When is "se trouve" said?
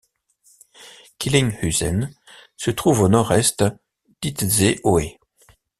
2.57-3.01